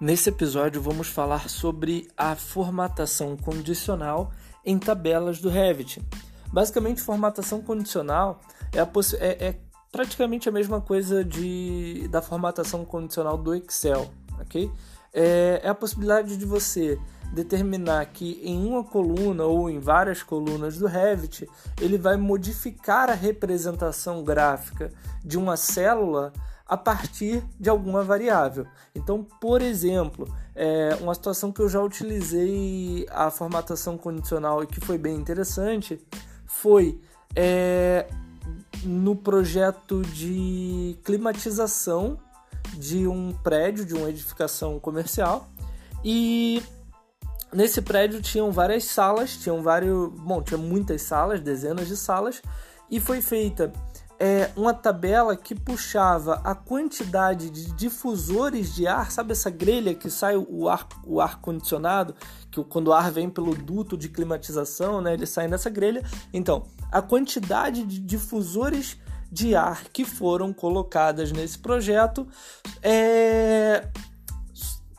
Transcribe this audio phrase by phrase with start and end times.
[0.00, 4.30] Nesse episódio vamos falar sobre a formatação condicional
[4.64, 6.00] em tabelas do Revit.
[6.52, 8.40] Basicamente, formatação condicional
[8.72, 9.56] é, é, é
[9.90, 14.08] praticamente a mesma coisa de, da formatação condicional do Excel,
[14.40, 14.70] ok?
[15.12, 16.96] É, é a possibilidade de você
[17.32, 21.44] determinar que em uma coluna ou em várias colunas do Revit
[21.80, 24.92] ele vai modificar a representação gráfica
[25.24, 26.32] de uma célula
[26.68, 28.66] a partir de alguma variável.
[28.94, 34.80] Então, por exemplo, é uma situação que eu já utilizei a formatação condicional e que
[34.80, 35.98] foi bem interessante
[36.46, 37.00] foi
[37.34, 38.06] é,
[38.84, 42.18] no projeto de climatização
[42.74, 45.48] de um prédio, de uma edificação comercial.
[46.04, 46.62] E
[47.52, 52.42] nesse prédio tinham várias salas, tinham vários, bom, tinha muitas salas, dezenas de salas,
[52.90, 53.72] e foi feita
[54.20, 60.10] é, uma tabela que puxava a quantidade de difusores de ar, sabe essa grelha que
[60.10, 62.14] sai o ar, o ar condicionado,
[62.50, 66.02] que quando o ar vem pelo duto de climatização, né, ele sai nessa grelha.
[66.32, 68.98] Então, a quantidade de difusores
[69.30, 72.26] de ar que foram colocadas nesse projeto
[72.82, 73.86] é,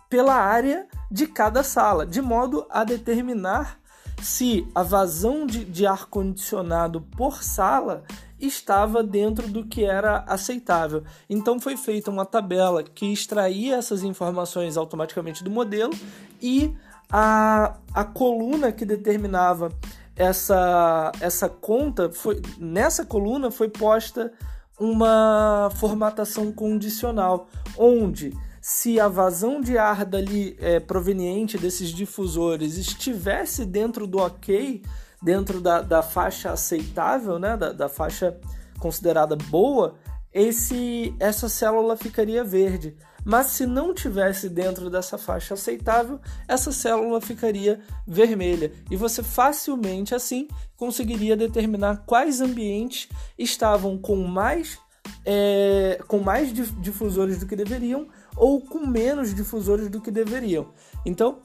[0.10, 3.80] pela área de cada sala, de modo a determinar
[4.22, 8.04] se a vazão de, de ar condicionado por sala
[8.40, 11.04] estava dentro do que era aceitável.
[11.30, 15.94] Então foi feita uma tabela que extraía essas informações automaticamente do modelo
[16.42, 16.74] e
[17.12, 19.72] a, a coluna que determinava
[20.16, 24.32] essa, essa conta foi nessa coluna foi posta
[24.80, 33.66] uma formatação condicional onde se a vazão de ar dali é, proveniente desses difusores estivesse
[33.66, 34.82] dentro do ok,
[35.22, 38.38] dentro da, da faixa aceitável, né, da, da faixa
[38.80, 39.96] considerada boa,
[40.34, 42.96] esse essa célula ficaria verde.
[43.26, 48.72] Mas se não tivesse dentro dessa faixa aceitável, essa célula ficaria vermelha.
[48.90, 54.80] E você facilmente assim conseguiria determinar quais ambientes estavam com mais
[55.26, 60.72] é, com mais difusores do que deveriam ou com menos difusores do que deveriam.
[61.06, 61.40] Então,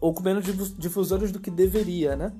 [0.00, 0.44] ou com menos
[0.76, 2.32] difusores do que deveria, né?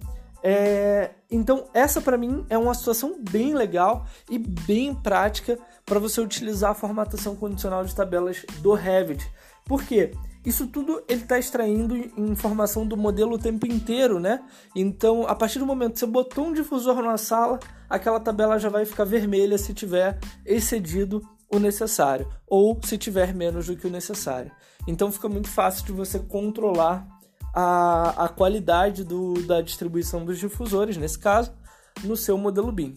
[0.42, 6.20] É, então, essa para mim é uma situação bem legal e bem prática para você
[6.20, 9.28] utilizar a formatação condicional de tabelas do Revit.
[9.64, 10.12] Por quê?
[10.44, 14.44] Isso tudo ele está extraindo informação do modelo o tempo inteiro, né?
[14.76, 17.58] Então, a partir do momento que você botou um difusor na sala,
[17.90, 21.20] aquela tabela já vai ficar vermelha se tiver excedido
[21.52, 24.52] o necessário ou se tiver menos do que o necessário.
[24.86, 27.15] Então, fica muito fácil de você controlar
[27.58, 31.54] a, a qualidade do, da distribuição dos difusores, nesse caso,
[32.04, 32.94] no seu modelo BIM.